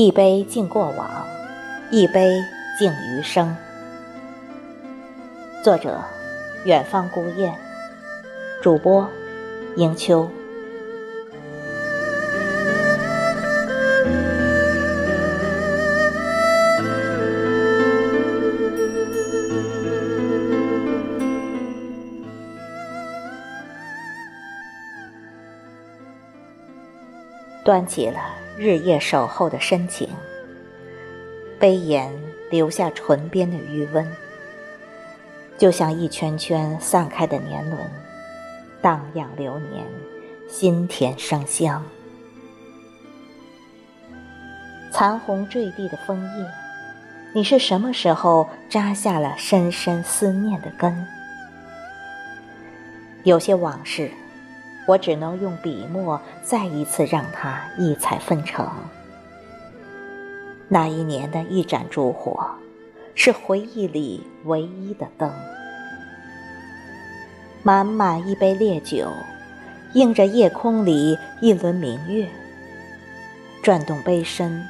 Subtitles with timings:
[0.00, 1.26] 一杯敬过往，
[1.90, 2.40] 一杯
[2.78, 3.56] 敬余生。
[5.64, 6.00] 作者：
[6.64, 7.52] 远方孤雁，
[8.62, 9.08] 主播：
[9.74, 10.30] 迎秋。
[27.64, 30.08] 端起了日夜守候的深情，
[31.60, 32.12] 杯沿
[32.50, 34.04] 留下唇边的余温，
[35.56, 37.78] 就像一圈圈散开的年轮，
[38.82, 39.86] 荡漾流年，
[40.48, 41.80] 心田生香。
[44.90, 46.46] 残红坠地的枫叶，
[47.32, 51.06] 你是什么时候扎下了深深思念的根？
[53.22, 54.10] 有些往事。
[54.88, 58.66] 我只能用笔墨再一次让它异彩纷呈。
[60.66, 62.42] 那一年的一盏烛火，
[63.14, 65.30] 是回忆里唯一的灯。
[67.62, 69.12] 满满一杯烈酒，
[69.92, 72.26] 映着夜空里一轮明月。
[73.62, 74.66] 转动杯身，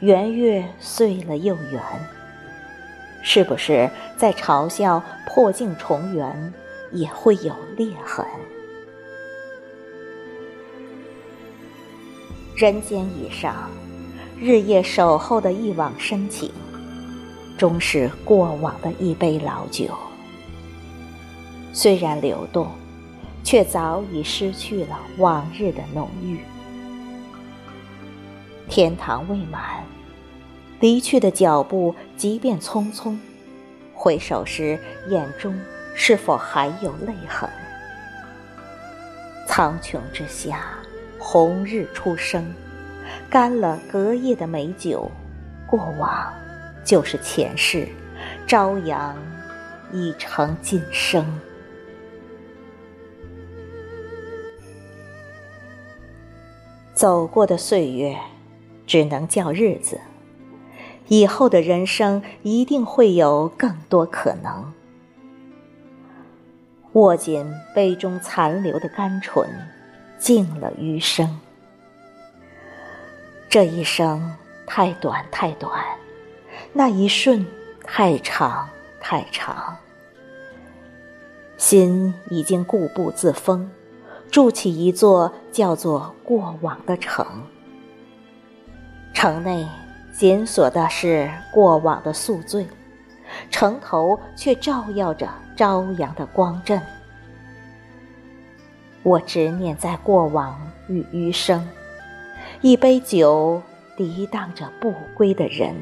[0.00, 1.82] 圆月碎了又圆。
[3.22, 6.54] 是不是在嘲笑破镜重圆，
[6.90, 8.24] 也会有裂痕？
[12.54, 13.70] 人间以上，
[14.38, 16.52] 日夜守候的一往深情，
[17.56, 19.86] 终是过往的一杯老酒。
[21.72, 22.68] 虽然流动，
[23.42, 26.40] 却早已失去了往日的浓郁。
[28.68, 29.82] 天堂未满，
[30.78, 33.18] 离去的脚步即便匆匆，
[33.94, 35.58] 回首时眼中
[35.94, 37.48] 是否还有泪痕？
[39.48, 40.66] 苍穹之下。
[41.24, 42.52] 红日初升，
[43.30, 45.08] 干了隔夜的美酒，
[45.68, 46.34] 过往
[46.84, 47.86] 就是前世，
[48.44, 49.16] 朝阳
[49.92, 51.24] 已成今生。
[56.92, 58.18] 走过的岁月，
[58.84, 60.00] 只能叫日子。
[61.06, 64.72] 以后的人生，一定会有更多可能。
[66.94, 69.48] 握紧杯中残留的甘醇。
[70.22, 71.40] 尽了余生，
[73.48, 75.84] 这一生太短太短，
[76.72, 77.44] 那一瞬
[77.82, 78.68] 太长
[79.00, 79.76] 太长。
[81.56, 83.68] 心已经固步自封，
[84.30, 87.26] 筑起一座叫做过往的城。
[89.12, 89.66] 城内
[90.16, 92.64] 紧锁的是过往的宿醉，
[93.50, 96.80] 城头却照耀着朝阳的光振。
[99.04, 101.68] 我执念在过往与余生，
[102.60, 103.60] 一杯酒
[103.96, 105.74] 涤荡着不归的人，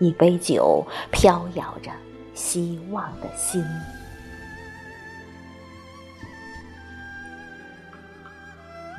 [0.00, 1.92] 一杯酒飘摇着
[2.34, 3.64] 希望的心。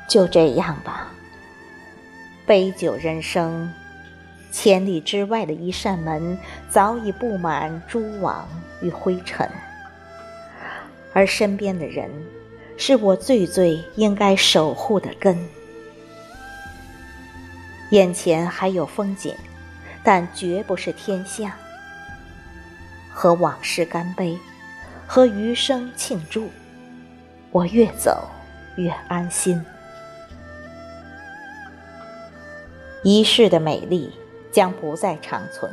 [0.08, 1.08] 就这样吧，
[2.46, 3.70] 杯酒人生，
[4.50, 6.38] 千里之外的一扇门
[6.70, 8.48] 早已布满蛛网
[8.80, 9.46] 与灰尘，
[11.12, 12.10] 而身边的人。
[12.76, 15.38] 是我最最应该守护的根。
[17.90, 19.34] 眼前还有风景，
[20.02, 21.56] 但绝不是天下。
[23.10, 24.38] 和往事干杯，
[25.06, 26.48] 和余生庆祝。
[27.50, 28.28] 我越走
[28.76, 29.64] 越安心。
[33.02, 34.12] 一世的美丽
[34.52, 35.72] 将不再长存。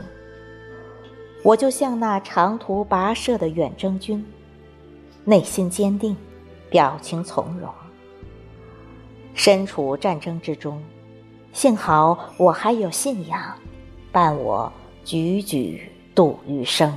[1.44, 4.26] 我就像那长途跋涉的远征军，
[5.26, 6.16] 内心坚定。
[6.74, 7.72] 表情从容，
[9.36, 10.82] 身处战争之中，
[11.52, 13.40] 幸好我还有信仰，
[14.12, 14.74] 伴我
[15.06, 15.80] 踽踽
[16.16, 16.92] 度余生。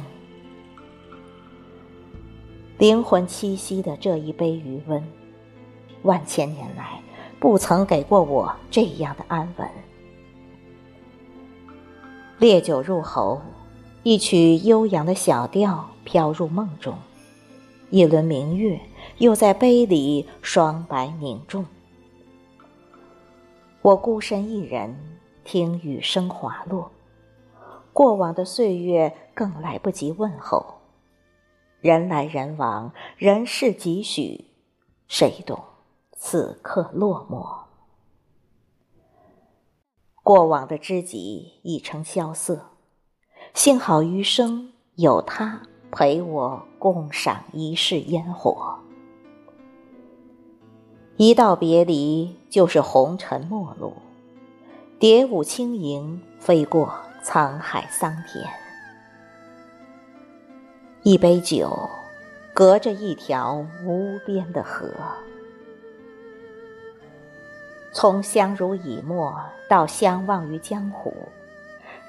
[2.78, 5.06] 灵魂栖息的这一杯余温，
[6.05, 6.99] 万千年来
[7.38, 9.69] 不曾给过我这样的安稳。
[12.38, 13.43] 烈酒入喉，
[14.05, 16.96] 一曲悠扬的小调飘入梦中，
[17.90, 18.81] 一轮明月。
[19.19, 21.65] 又在杯里双白凝重，
[23.81, 24.95] 我孤身一人
[25.43, 26.91] 听雨声滑落，
[27.95, 30.83] 过往的岁月更来不及问候，
[31.81, 34.51] 人来人往，人世几许，
[35.09, 35.59] 谁懂
[36.13, 37.65] 此刻落寞？
[40.23, 42.67] 过往的知己已成萧瑟，
[43.55, 48.81] 幸好余生有他陪我共赏一世烟火。
[51.19, 53.95] 一道别离，就是红尘陌路；
[54.99, 56.93] 蝶舞轻盈，飞过
[57.25, 58.45] 沧海桑田。
[61.03, 61.89] 一杯酒，
[62.53, 64.93] 隔着一条无边的河。
[67.95, 69.35] 从相濡以沫
[69.71, 71.15] 到相忘于江湖，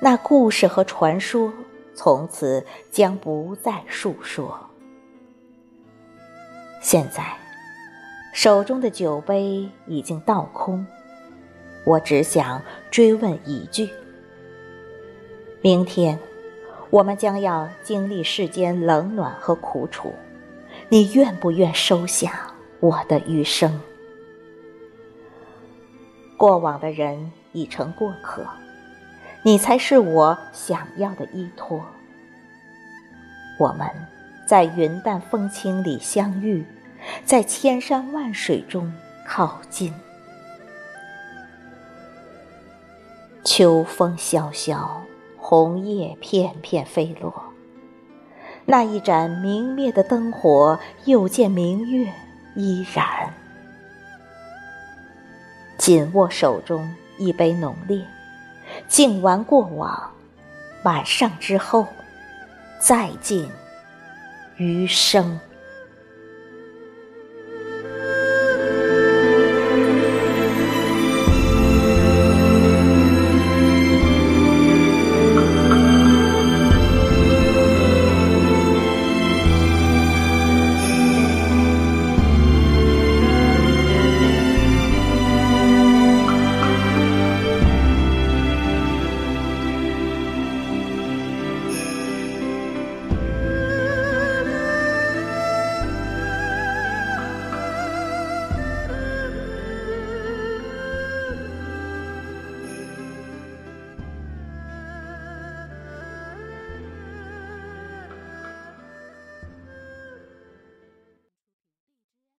[0.02, 1.54] 那故事和传说
[1.96, 4.60] 从此将不再述说。
[6.82, 7.24] 现在，
[8.38, 10.86] 手中的酒杯已经倒空，
[11.84, 12.62] 我只想
[12.92, 13.90] 追问一句：
[15.60, 16.20] 明天，
[16.92, 20.14] 我们将要经历世间冷暖和苦楚，
[20.88, 23.82] 你愿不愿收下我的余生？
[26.38, 28.46] 过往的人已成过客，
[29.42, 31.84] 你才是我想要的依托。
[33.60, 33.90] 我们
[34.48, 36.64] 在云淡风轻里相遇，
[37.26, 38.94] 在千山万水中
[39.26, 39.94] 靠近。
[43.44, 45.02] 秋风萧萧，
[45.38, 47.34] 红叶片片飞落，
[48.66, 52.12] 那一盏明灭的灯火，又见明月
[52.56, 53.34] 依然。
[55.78, 58.06] 紧握手中一杯浓烈，
[58.90, 60.12] 敬完过往，
[60.84, 61.88] 晚上之后，
[62.80, 63.50] 再敬
[64.58, 65.40] 余生。